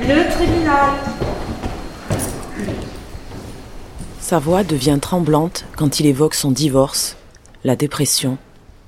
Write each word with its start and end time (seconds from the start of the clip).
Le 0.00 0.30
tribunal. 0.30 0.94
Sa 4.20 4.38
voix 4.38 4.62
devient 4.62 4.98
tremblante 5.00 5.64
quand 5.76 6.00
il 6.00 6.06
évoque 6.06 6.34
son 6.34 6.50
divorce, 6.50 7.16
la 7.64 7.76
dépression, 7.76 8.38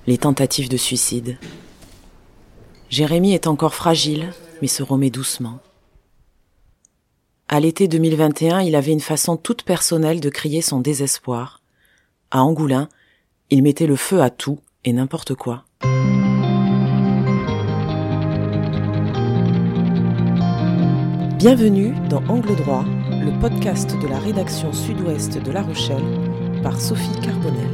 les 0.06 0.18
tentatives 0.18 0.68
de 0.68 0.76
suicide. 0.76 1.38
Jérémy 2.88 3.34
est 3.34 3.46
encore 3.46 3.74
fragile, 3.74 4.32
mais 4.62 4.68
se 4.68 4.82
remet 4.82 5.10
doucement. 5.10 5.58
À 7.48 7.58
l'été 7.58 7.88
2021, 7.88 8.60
il 8.60 8.76
avait 8.76 8.92
une 8.92 9.00
façon 9.00 9.36
toute 9.36 9.62
personnelle 9.62 10.20
de 10.20 10.30
crier 10.30 10.62
son 10.62 10.80
désespoir. 10.80 11.60
À 12.30 12.42
Angoulin, 12.42 12.88
il 13.50 13.62
mettait 13.62 13.86
le 13.88 13.96
feu 13.96 14.22
à 14.22 14.30
tout 14.30 14.60
et 14.84 14.92
n'importe 14.92 15.34
quoi. 15.34 15.64
Bienvenue 21.40 21.94
dans 22.10 22.22
Angle 22.28 22.54
droit, 22.54 22.84
le 22.84 23.40
podcast 23.40 23.98
de 23.98 24.06
la 24.06 24.18
rédaction 24.18 24.74
sud-ouest 24.74 25.38
de 25.38 25.50
La 25.50 25.62
Rochelle 25.62 26.04
par 26.62 26.78
Sophie 26.78 27.18
Carbonel. 27.22 27.66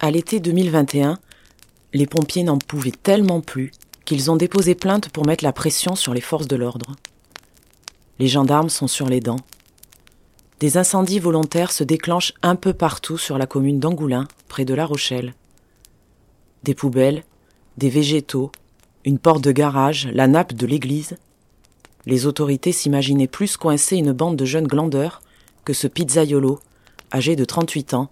À 0.00 0.10
l'été 0.10 0.38
2021, 0.38 1.18
les 1.94 2.06
pompiers 2.06 2.42
n'en 2.42 2.58
pouvaient 2.58 2.90
tellement 2.90 3.40
plus 3.40 3.70
qu'ils 4.04 4.30
ont 4.30 4.36
déposé 4.36 4.74
plainte 4.74 5.08
pour 5.08 5.24
mettre 5.24 5.42
la 5.42 5.54
pression 5.54 5.96
sur 5.96 6.12
les 6.12 6.20
forces 6.20 6.48
de 6.48 6.56
l'ordre. 6.56 6.96
Les 8.18 8.28
gendarmes 8.28 8.68
sont 8.68 8.88
sur 8.88 9.08
les 9.08 9.20
dents 9.20 9.40
des 10.62 10.76
incendies 10.76 11.18
volontaires 11.18 11.72
se 11.72 11.82
déclenchent 11.82 12.34
un 12.40 12.54
peu 12.54 12.72
partout 12.72 13.18
sur 13.18 13.36
la 13.36 13.48
commune 13.48 13.80
d'Angoulin, 13.80 14.28
près 14.46 14.64
de 14.64 14.74
La 14.74 14.86
Rochelle. 14.86 15.34
Des 16.62 16.72
poubelles, 16.72 17.24
des 17.78 17.90
végétaux, 17.90 18.52
une 19.04 19.18
porte 19.18 19.42
de 19.42 19.50
garage, 19.50 20.06
la 20.12 20.28
nappe 20.28 20.52
de 20.52 20.64
l'église. 20.64 21.16
Les 22.06 22.26
autorités 22.26 22.70
s'imaginaient 22.70 23.26
plus 23.26 23.56
coincer 23.56 23.96
une 23.96 24.12
bande 24.12 24.36
de 24.36 24.44
jeunes 24.44 24.68
glandeurs 24.68 25.20
que 25.64 25.72
ce 25.72 25.88
pizzaiolo, 25.88 26.60
âgé 27.12 27.34
de 27.34 27.44
38 27.44 27.94
ans, 27.94 28.08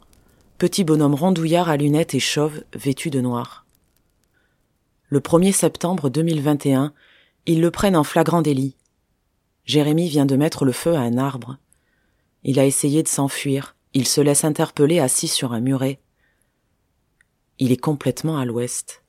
petit 0.58 0.82
bonhomme 0.82 1.14
rondouillard 1.14 1.68
à 1.68 1.76
lunettes 1.76 2.16
et 2.16 2.18
chauve, 2.18 2.64
vêtu 2.74 3.10
de 3.10 3.20
noir. 3.20 3.64
Le 5.08 5.20
1er 5.20 5.52
septembre 5.52 6.10
2021, 6.10 6.92
ils 7.46 7.60
le 7.60 7.70
prennent 7.70 7.94
en 7.94 8.02
flagrant 8.02 8.42
délit. 8.42 8.74
Jérémy 9.66 10.08
vient 10.08 10.26
de 10.26 10.34
mettre 10.34 10.64
le 10.64 10.72
feu 10.72 10.96
à 10.96 11.00
un 11.00 11.16
arbre. 11.16 11.56
Il 12.44 12.58
a 12.58 12.66
essayé 12.66 13.02
de 13.02 13.08
s'enfuir. 13.08 13.76
Il 13.92 14.06
se 14.06 14.20
laisse 14.20 14.44
interpeller 14.44 15.00
assis 15.00 15.28
sur 15.28 15.52
un 15.52 15.60
muret. 15.60 16.00
Il 17.58 17.72
est 17.72 17.80
complètement 17.80 18.38
à 18.38 18.44
l'ouest. 18.44 19.02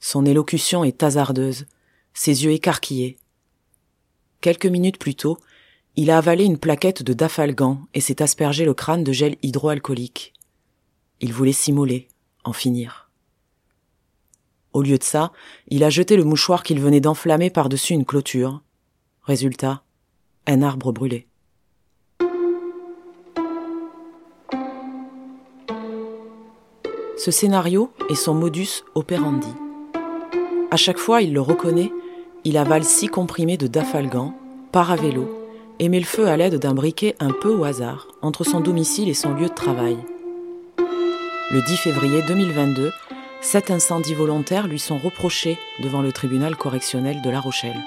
Son 0.00 0.24
élocution 0.24 0.84
est 0.84 1.02
hasardeuse, 1.02 1.66
ses 2.14 2.44
yeux 2.44 2.52
écarquillés. 2.52 3.18
Quelques 4.40 4.66
minutes 4.66 4.98
plus 4.98 5.14
tôt, 5.14 5.38
il 5.96 6.10
a 6.10 6.18
avalé 6.18 6.44
une 6.44 6.58
plaquette 6.58 7.02
de 7.02 7.12
dafalgan 7.12 7.80
et 7.94 8.00
s'est 8.00 8.22
aspergé 8.22 8.64
le 8.64 8.74
crâne 8.74 9.02
de 9.02 9.10
gel 9.10 9.36
hydroalcoolique. 9.42 10.32
Il 11.20 11.32
voulait 11.32 11.52
s'immoler, 11.52 12.08
en 12.44 12.52
finir. 12.52 13.10
Au 14.72 14.82
lieu 14.82 14.98
de 14.98 15.02
ça, 15.02 15.32
il 15.66 15.82
a 15.82 15.90
jeté 15.90 16.16
le 16.16 16.24
mouchoir 16.24 16.62
qu'il 16.62 16.80
venait 16.80 17.00
d'enflammer 17.00 17.50
par-dessus 17.50 17.94
une 17.94 18.04
clôture. 18.04 18.62
Résultat, 19.22 19.82
un 20.46 20.62
arbre 20.62 20.92
brûlé. 20.92 21.27
Ce 27.18 27.32
scénario 27.32 27.90
est 28.08 28.14
son 28.14 28.32
modus 28.32 28.84
operandi. 28.94 29.48
À 30.70 30.76
chaque 30.76 30.98
fois, 30.98 31.20
il 31.20 31.32
le 31.32 31.40
reconnaît, 31.40 31.90
il 32.44 32.56
avale 32.56 32.84
six 32.84 33.08
comprimés 33.08 33.56
de 33.56 33.66
dafalgan, 33.66 34.34
part 34.70 34.92
à 34.92 34.96
vélo, 34.96 35.28
et 35.80 35.88
met 35.88 35.98
le 35.98 36.06
feu 36.06 36.28
à 36.28 36.36
l'aide 36.36 36.60
d'un 36.60 36.74
briquet 36.74 37.16
un 37.18 37.32
peu 37.32 37.52
au 37.52 37.64
hasard, 37.64 38.06
entre 38.22 38.44
son 38.44 38.60
domicile 38.60 39.08
et 39.08 39.14
son 39.14 39.34
lieu 39.34 39.48
de 39.48 39.54
travail. 39.54 39.96
Le 41.50 41.60
10 41.60 41.76
février 41.78 42.22
2022, 42.22 42.92
sept 43.40 43.72
incendies 43.72 44.14
volontaires 44.14 44.68
lui 44.68 44.78
sont 44.78 44.98
reprochés 44.98 45.58
devant 45.82 46.02
le 46.02 46.12
tribunal 46.12 46.54
correctionnel 46.54 47.20
de 47.20 47.30
La 47.30 47.40
Rochelle. 47.40 47.80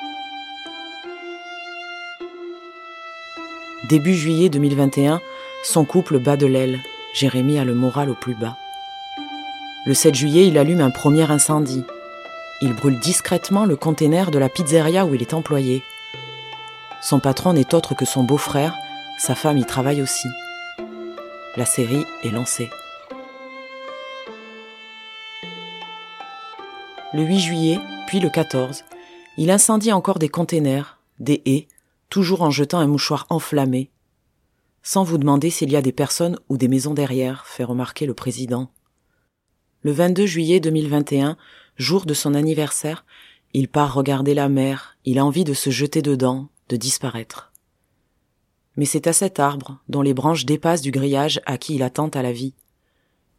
Début 3.87 4.13
juillet 4.13 4.49
2021, 4.49 5.21
son 5.63 5.85
couple 5.85 6.19
bat 6.19 6.35
de 6.35 6.47
l'aile. 6.47 6.81
Jérémy 7.13 7.59
a 7.59 7.63
le 7.63 7.75
moral 7.75 8.09
au 8.09 8.13
plus 8.13 8.35
bas. 8.35 8.57
Le 9.83 9.95
7 9.95 10.13
juillet, 10.13 10.47
il 10.47 10.59
allume 10.59 10.81
un 10.81 10.91
premier 10.91 11.31
incendie. 11.31 11.83
Il 12.61 12.75
brûle 12.75 12.99
discrètement 12.99 13.65
le 13.65 13.75
container 13.75 14.29
de 14.29 14.37
la 14.37 14.47
pizzeria 14.47 15.07
où 15.07 15.15
il 15.15 15.23
est 15.23 15.33
employé. 15.33 15.81
Son 17.01 17.19
patron 17.19 17.53
n'est 17.53 17.73
autre 17.73 17.95
que 17.95 18.05
son 18.05 18.23
beau-frère, 18.23 18.77
sa 19.17 19.33
femme 19.33 19.57
y 19.57 19.65
travaille 19.65 20.03
aussi. 20.03 20.27
La 21.57 21.65
série 21.65 22.05
est 22.23 22.29
lancée. 22.29 22.69
Le 27.13 27.23
8 27.23 27.39
juillet, 27.39 27.79
puis 28.05 28.19
le 28.19 28.29
14, 28.29 28.83
il 29.37 29.49
incendie 29.49 29.91
encore 29.91 30.19
des 30.19 30.29
containers, 30.29 30.99
des 31.19 31.41
haies, 31.47 31.67
toujours 32.09 32.43
en 32.43 32.51
jetant 32.51 32.77
un 32.77 32.87
mouchoir 32.87 33.25
enflammé. 33.31 33.89
Sans 34.83 35.03
vous 35.03 35.17
demander 35.17 35.49
s'il 35.49 35.71
y 35.71 35.75
a 35.75 35.81
des 35.81 35.91
personnes 35.91 36.37
ou 36.49 36.57
des 36.57 36.67
maisons 36.67 36.93
derrière, 36.93 37.47
fait 37.47 37.63
remarquer 37.63 38.05
le 38.05 38.13
président. 38.13 38.69
Le 39.83 39.93
22 39.93 40.27
juillet 40.27 40.59
2021, 40.59 41.37
jour 41.75 42.05
de 42.05 42.13
son 42.13 42.35
anniversaire, 42.35 43.03
il 43.55 43.67
part 43.67 43.95
regarder 43.95 44.35
la 44.35 44.47
mer, 44.47 44.95
il 45.05 45.17
a 45.17 45.25
envie 45.25 45.43
de 45.43 45.55
se 45.55 45.71
jeter 45.71 46.03
dedans, 46.03 46.49
de 46.69 46.77
disparaître. 46.77 47.51
Mais 48.77 48.85
c'est 48.85 49.07
à 49.07 49.13
cet 49.13 49.39
arbre, 49.39 49.81
dont 49.89 50.03
les 50.03 50.13
branches 50.13 50.45
dépassent 50.45 50.83
du 50.83 50.91
grillage 50.91 51.41
à 51.47 51.57
qui 51.57 51.73
il 51.73 51.81
attend 51.81 52.09
à 52.09 52.21
la 52.21 52.31
vie. 52.31 52.53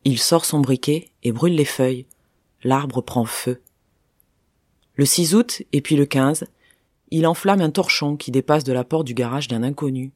Il 0.03 0.19
sort 0.19 0.45
son 0.45 0.59
briquet 0.59 1.11
et 1.23 1.31
brûle 1.31 1.55
les 1.55 1.65
feuilles. 1.65 2.07
L'arbre 2.65 3.03
prend 3.03 3.25
feu. 3.25 3.63
Le 4.97 5.05
6 5.05 5.37
août 5.37 5.63
et 5.73 5.81
puis 5.81 5.95
le 5.95 6.07
15, 6.07 6.47
il 7.13 7.29
enflamme 7.29 7.61
un 7.61 7.71
torchon 7.71 8.17
qui 8.17 8.33
dépasse 8.33 8.65
de 8.65 8.73
la 8.73 8.83
porte 8.83 9.07
du 9.07 9.15
garage 9.15 9.47
d'un 9.47 9.63
inconnu. 9.63 10.11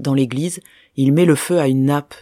Dans 0.00 0.12
l'église, 0.12 0.60
il 0.96 1.14
met 1.14 1.24
le 1.24 1.34
feu 1.34 1.58
à 1.58 1.66
une 1.66 1.86
nappe. 1.86 2.14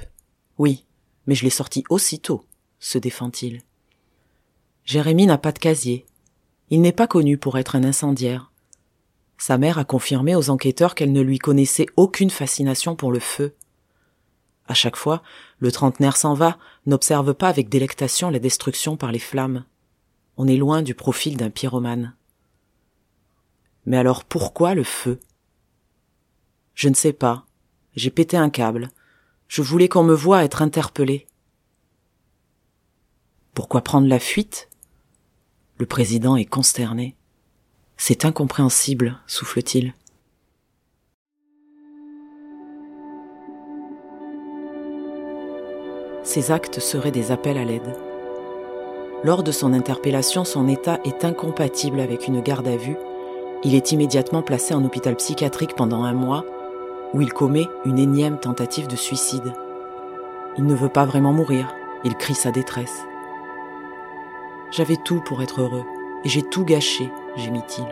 Oui, 0.56 0.84
mais 1.26 1.34
je 1.34 1.42
l'ai 1.42 1.50
sorti 1.50 1.82
aussitôt 1.90 2.44
se 2.80 2.98
défend-il. 2.98 3.62
Jérémie 4.84 5.26
n'a 5.26 5.38
pas 5.38 5.52
de 5.52 5.58
casier. 5.58 6.06
Il 6.70 6.80
n'est 6.80 6.92
pas 6.92 7.06
connu 7.06 7.38
pour 7.38 7.58
être 7.58 7.76
un 7.76 7.84
incendiaire. 7.84 8.50
Sa 9.38 9.56
mère 9.56 9.78
a 9.78 9.84
confirmé 9.84 10.34
aux 10.34 10.50
enquêteurs 10.50 10.94
qu'elle 10.94 11.12
ne 11.12 11.20
lui 11.20 11.38
connaissait 11.38 11.86
aucune 11.96 12.30
fascination 12.30 12.96
pour 12.96 13.12
le 13.12 13.20
feu. 13.20 13.54
À 14.66 14.74
chaque 14.74 14.96
fois, 14.96 15.22
le 15.60 15.70
trentenaire 15.72 16.16
s'en 16.16 16.34
va, 16.34 16.58
n'observe 16.86 17.34
pas 17.34 17.48
avec 17.48 17.68
délectation 17.68 18.30
la 18.30 18.38
destruction 18.40 18.96
par 18.96 19.12
les 19.12 19.18
flammes. 19.18 19.64
On 20.36 20.48
est 20.48 20.56
loin 20.56 20.82
du 20.82 20.94
profil 20.94 21.36
d'un 21.36 21.50
pyromane. 21.50 22.14
Mais 23.86 23.96
alors 23.96 24.24
pourquoi 24.24 24.74
le 24.74 24.84
feu? 24.84 25.20
Je 26.74 26.88
ne 26.88 26.94
sais 26.94 27.12
pas. 27.12 27.46
J'ai 27.94 28.10
pété 28.10 28.36
un 28.36 28.50
câble. 28.50 28.90
Je 29.48 29.62
voulais 29.62 29.88
qu'on 29.88 30.04
me 30.04 30.14
voie 30.14 30.44
être 30.44 30.60
interpellé. 30.60 31.27
Pourquoi 33.58 33.80
prendre 33.80 34.06
la 34.06 34.20
fuite? 34.20 34.68
Le 35.78 35.86
président 35.86 36.36
est 36.36 36.44
consterné. 36.44 37.16
C'est 37.96 38.24
incompréhensible, 38.24 39.18
souffle-t-il. 39.26 39.94
Ces 46.22 46.52
actes 46.52 46.78
seraient 46.78 47.10
des 47.10 47.32
appels 47.32 47.58
à 47.58 47.64
l'aide. 47.64 47.96
Lors 49.24 49.42
de 49.42 49.50
son 49.50 49.72
interpellation, 49.72 50.44
son 50.44 50.68
état 50.68 51.00
est 51.04 51.24
incompatible 51.24 51.98
avec 51.98 52.28
une 52.28 52.40
garde 52.40 52.68
à 52.68 52.76
vue. 52.76 52.96
Il 53.64 53.74
est 53.74 53.90
immédiatement 53.90 54.42
placé 54.42 54.72
en 54.72 54.84
hôpital 54.84 55.16
psychiatrique 55.16 55.74
pendant 55.74 56.04
un 56.04 56.14
mois, 56.14 56.44
où 57.12 57.20
il 57.22 57.32
commet 57.32 57.66
une 57.84 57.98
énième 57.98 58.38
tentative 58.38 58.86
de 58.86 58.94
suicide. 58.94 59.52
Il 60.58 60.64
ne 60.64 60.76
veut 60.76 60.88
pas 60.88 61.06
vraiment 61.06 61.32
mourir, 61.32 61.74
il 62.04 62.14
crie 62.14 62.36
sa 62.36 62.52
détresse. 62.52 63.02
J'avais 64.70 64.96
tout 64.96 65.20
pour 65.20 65.42
être 65.42 65.62
heureux, 65.62 65.84
et 66.24 66.28
j'ai 66.28 66.42
tout 66.42 66.64
gâché, 66.64 67.10
gémit-il. 67.36 67.86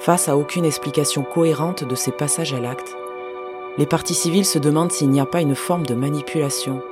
Face 0.00 0.28
à 0.28 0.36
aucune 0.36 0.64
explication 0.64 1.22
cohérente 1.22 1.84
de 1.84 1.94
ces 1.94 2.12
passages 2.12 2.52
à 2.52 2.60
l'acte, 2.60 2.94
les 3.78 3.86
partis 3.86 4.14
civils 4.14 4.44
se 4.44 4.58
demandent 4.58 4.92
s'il 4.92 5.10
n'y 5.10 5.20
a 5.20 5.26
pas 5.26 5.40
une 5.40 5.54
forme 5.54 5.86
de 5.86 5.94
manipulation. 5.94 6.82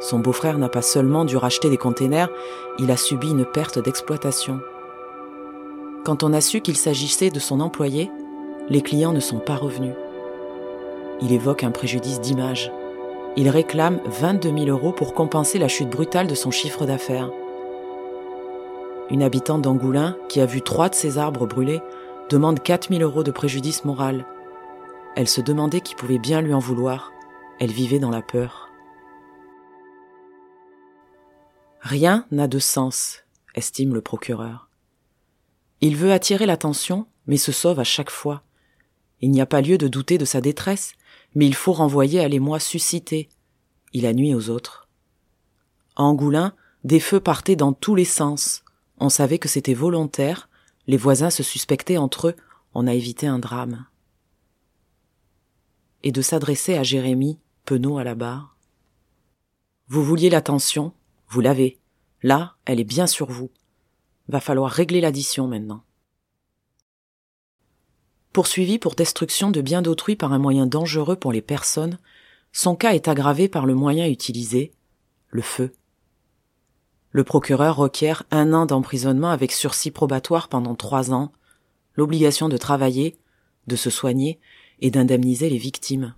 Son 0.00 0.18
beau-frère 0.18 0.58
n'a 0.58 0.68
pas 0.68 0.82
seulement 0.82 1.24
dû 1.24 1.36
racheter 1.36 1.70
des 1.70 1.76
containers, 1.76 2.30
il 2.78 2.90
a 2.90 2.96
subi 2.96 3.30
une 3.30 3.44
perte 3.44 3.78
d'exploitation. 3.78 4.60
Quand 6.04 6.22
on 6.22 6.32
a 6.32 6.40
su 6.40 6.60
qu'il 6.60 6.76
s'agissait 6.76 7.30
de 7.30 7.40
son 7.40 7.60
employé, 7.60 8.10
les 8.68 8.82
clients 8.82 9.12
ne 9.12 9.20
sont 9.20 9.38
pas 9.38 9.56
revenus. 9.56 9.94
Il 11.20 11.32
évoque 11.32 11.64
un 11.64 11.70
préjudice 11.70 12.20
d'image. 12.20 12.70
Il 13.38 13.50
réclame 13.50 14.00
22 14.06 14.64
000 14.64 14.64
euros 14.66 14.92
pour 14.92 15.12
compenser 15.12 15.58
la 15.58 15.68
chute 15.68 15.90
brutale 15.90 16.26
de 16.26 16.34
son 16.34 16.50
chiffre 16.50 16.86
d'affaires. 16.86 17.30
Une 19.10 19.22
habitante 19.22 19.60
d'Angoulin, 19.60 20.16
qui 20.30 20.40
a 20.40 20.46
vu 20.46 20.62
trois 20.62 20.88
de 20.88 20.94
ses 20.94 21.18
arbres 21.18 21.46
brûlés, 21.46 21.82
demande 22.30 22.62
4 22.62 22.88
000 22.88 23.02
euros 23.02 23.22
de 23.22 23.30
préjudice 23.30 23.84
moral. 23.84 24.24
Elle 25.16 25.28
se 25.28 25.42
demandait 25.42 25.82
qui 25.82 25.94
pouvait 25.94 26.18
bien 26.18 26.40
lui 26.40 26.54
en 26.54 26.58
vouloir. 26.58 27.12
Elle 27.60 27.72
vivait 27.72 27.98
dans 27.98 28.10
la 28.10 28.22
peur. 28.22 28.70
Rien 31.80 32.24
n'a 32.30 32.48
de 32.48 32.58
sens, 32.58 33.24
estime 33.54 33.94
le 33.94 34.00
procureur. 34.00 34.70
Il 35.82 35.94
veut 35.94 36.12
attirer 36.12 36.46
l'attention, 36.46 37.06
mais 37.26 37.36
se 37.36 37.52
sauve 37.52 37.80
à 37.80 37.84
chaque 37.84 38.10
fois. 38.10 38.42
Il 39.20 39.30
n'y 39.30 39.42
a 39.42 39.46
pas 39.46 39.60
lieu 39.60 39.76
de 39.76 39.88
douter 39.88 40.16
de 40.16 40.24
sa 40.24 40.40
détresse, 40.40 40.94
mais 41.36 41.46
il 41.46 41.54
faut 41.54 41.74
renvoyer 41.74 42.20
à 42.20 42.28
l'émoi 42.28 42.58
suscité. 42.58 43.28
Il 43.92 44.06
a 44.06 44.14
nuit 44.14 44.34
aux 44.34 44.48
autres. 44.48 44.88
À 45.94 46.02
Angoulin, 46.02 46.54
des 46.82 46.98
feux 46.98 47.20
partaient 47.20 47.56
dans 47.56 47.74
tous 47.74 47.94
les 47.94 48.06
sens. 48.06 48.64
On 48.98 49.10
savait 49.10 49.38
que 49.38 49.48
c'était 49.48 49.74
volontaire, 49.74 50.48
les 50.86 50.96
voisins 50.96 51.28
se 51.28 51.42
suspectaient 51.42 51.98
entre 51.98 52.28
eux, 52.28 52.36
on 52.72 52.86
a 52.86 52.94
évité 52.94 53.26
un 53.26 53.38
drame. 53.38 53.84
Et 56.02 56.10
de 56.10 56.22
s'adresser 56.22 56.74
à 56.74 56.82
Jérémie, 56.82 57.38
penaud 57.66 57.98
à 57.98 58.04
la 58.04 58.14
barre. 58.14 58.56
Vous 59.88 60.02
vouliez 60.02 60.30
l'attention, 60.30 60.94
vous 61.28 61.42
l'avez. 61.42 61.78
Là, 62.22 62.56
elle 62.64 62.80
est 62.80 62.84
bien 62.84 63.06
sur 63.06 63.30
vous. 63.30 63.50
Va 64.28 64.40
falloir 64.40 64.70
régler 64.70 65.02
l'addition 65.02 65.48
maintenant. 65.48 65.82
Poursuivi 68.36 68.78
pour 68.78 68.94
destruction 68.94 69.50
de 69.50 69.62
biens 69.62 69.80
d'autrui 69.80 70.14
par 70.14 70.34
un 70.34 70.38
moyen 70.38 70.66
dangereux 70.66 71.16
pour 71.16 71.32
les 71.32 71.40
personnes, 71.40 71.98
son 72.52 72.76
cas 72.76 72.92
est 72.92 73.08
aggravé 73.08 73.48
par 73.48 73.64
le 73.64 73.74
moyen 73.74 74.06
utilisé, 74.06 74.74
le 75.30 75.40
feu. 75.40 75.72
Le 77.12 77.24
procureur 77.24 77.76
requiert 77.76 78.24
un 78.30 78.52
an 78.52 78.66
d'emprisonnement 78.66 79.30
avec 79.30 79.52
sursis 79.52 79.90
probatoire 79.90 80.48
pendant 80.50 80.74
trois 80.74 81.14
ans, 81.14 81.32
l'obligation 81.94 82.50
de 82.50 82.58
travailler, 82.58 83.16
de 83.68 83.74
se 83.74 83.88
soigner 83.88 84.38
et 84.80 84.90
d'indemniser 84.90 85.48
les 85.48 85.56
victimes. 85.56 86.14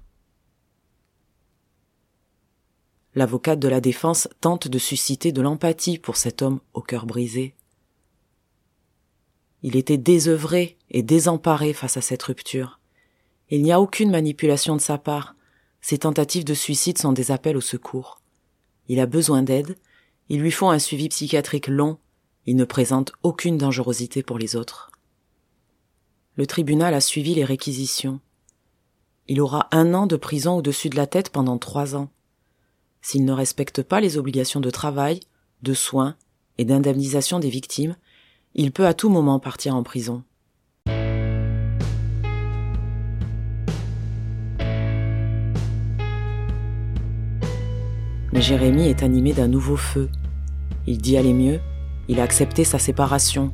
L'avocate 3.15 3.61
de 3.61 3.69
la 3.69 3.81
défense 3.81 4.29
tente 4.41 4.67
de 4.67 4.79
susciter 4.81 5.31
de 5.31 5.41
l'empathie 5.41 5.99
pour 5.99 6.17
cet 6.17 6.43
homme 6.43 6.59
au 6.75 6.81
cœur 6.81 7.07
brisé. 7.07 7.55
Il 9.63 9.77
était 9.77 9.99
désœuvré 9.99 10.78
et 10.91 11.03
désemparé 11.03 11.73
face 11.73 11.97
à 11.97 12.01
cette 12.01 12.23
rupture. 12.23 12.81
Il 13.51 13.63
n'y 13.63 13.73
a 13.73 13.81
aucune 13.81 14.11
manipulation 14.11 14.77
de 14.77 14.81
sa 14.81 14.99
part. 14.99 15.35
Ses 15.81 15.99
tentatives 15.99 16.45
de 16.45 16.55
suicide 16.55 16.99
sont 16.99 17.13
des 17.13 17.31
appels 17.31 17.57
au 17.57 17.61
secours. 17.61 18.21
Il 18.89 19.01
a 19.01 19.07
besoin 19.07 19.43
d'aide, 19.43 19.77
il 20.29 20.41
lui 20.41 20.51
faut 20.51 20.69
un 20.69 20.79
suivi 20.79 21.09
psychiatrique 21.09 21.69
long, 21.69 21.99
il 22.47 22.57
ne 22.57 22.65
présente 22.65 23.13
aucune 23.23 23.59
dangerosité 23.59 24.23
pour 24.23 24.39
les 24.39 24.57
autres. 24.57 24.91
Le 26.37 26.47
tribunal 26.47 26.95
a 26.95 27.01
suivi 27.01 27.35
les 27.35 27.45
réquisitions. 27.45 28.21
Il 29.27 29.41
aura 29.41 29.69
un 29.73 29.93
an 29.93 30.07
de 30.07 30.17
prison 30.17 30.57
au-dessus 30.57 30.89
de 30.89 30.97
la 30.97 31.07
tête 31.07 31.31
pendant 31.31 31.59
trois 31.59 31.97
ans. 31.97 32.11
S'il 33.03 33.25
ne 33.25 33.33
respecte 33.33 33.83
pas 33.83 34.01
les 34.01 34.17
obligations 34.19 34.61
de 34.61 34.71
travail, 34.71 35.21
de 35.63 35.75
soins 35.75 36.17
et 36.57 36.65
d'indemnisation 36.65 37.39
des 37.39 37.51
victimes, 37.51 37.97
il 38.55 38.73
peut 38.73 38.87
à 38.87 38.95
tout 38.95 39.09
moment 39.09 39.39
partir 39.39 39.75
en 39.75 39.83
prison. 39.83 40.23
Jérémie 48.41 48.89
est 48.89 49.03
animé 49.03 49.33
d'un 49.33 49.49
nouveau 49.49 49.77
feu. 49.77 50.09
Il 50.87 50.99
dit 50.99 51.17
aller 51.17 51.33
mieux, 51.33 51.61
il 52.09 52.21
a 52.21 52.23
accepté 52.23 52.65
sa 52.65 52.79
séparation. 52.79 53.53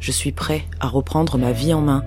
Je 0.00 0.12
suis 0.12 0.32
prêt 0.32 0.64
à 0.80 0.88
reprendre 0.88 1.38
ma 1.38 1.52
vie 1.52 1.72
en 1.72 1.80
main, 1.80 2.04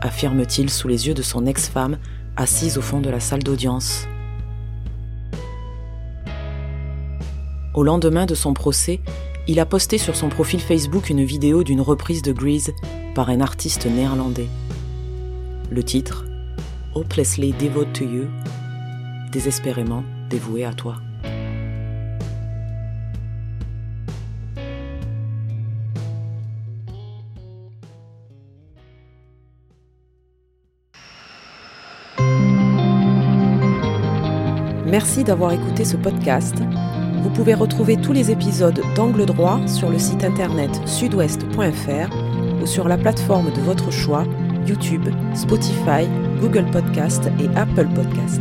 affirme-t-il 0.00 0.70
sous 0.70 0.88
les 0.88 1.06
yeux 1.06 1.14
de 1.14 1.22
son 1.22 1.46
ex-femme 1.46 1.98
assise 2.36 2.78
au 2.78 2.82
fond 2.82 3.00
de 3.00 3.10
la 3.10 3.20
salle 3.20 3.42
d'audience. 3.42 4.06
Au 7.74 7.82
lendemain 7.82 8.26
de 8.26 8.34
son 8.34 8.54
procès, 8.54 9.00
il 9.46 9.60
a 9.60 9.66
posté 9.66 9.98
sur 9.98 10.16
son 10.16 10.28
profil 10.28 10.60
Facebook 10.60 11.10
une 11.10 11.24
vidéo 11.24 11.62
d'une 11.62 11.80
reprise 11.80 12.22
de 12.22 12.32
Grease 12.32 12.72
par 13.14 13.28
un 13.28 13.40
artiste 13.40 13.86
néerlandais. 13.86 14.48
Le 15.70 15.82
titre 15.82 16.24
Hopelessly 16.94 17.52
Devoted 17.52 17.92
to 17.92 18.04
You, 18.04 18.26
désespérément 19.30 20.02
dévoué 20.28 20.64
à 20.64 20.72
toi. 20.72 20.96
Merci 34.90 35.24
d'avoir 35.24 35.52
écouté 35.52 35.84
ce 35.84 35.96
podcast 35.96 36.56
vous 37.22 37.30
pouvez 37.30 37.54
retrouver 37.54 37.96
tous 37.96 38.12
les 38.12 38.30
épisodes 38.30 38.80
d'Angle 38.94 39.26
droit 39.26 39.60
sur 39.66 39.90
le 39.90 39.98
site 39.98 40.24
internet 40.24 40.70
sudouest.fr 40.86 42.14
ou 42.62 42.66
sur 42.66 42.88
la 42.88 42.96
plateforme 42.96 43.52
de 43.52 43.60
votre 43.60 43.90
choix, 43.90 44.24
YouTube, 44.66 45.08
Spotify, 45.34 46.08
Google 46.40 46.70
Podcast 46.70 47.28
et 47.40 47.48
Apple 47.56 47.88
Podcast. 47.94 48.40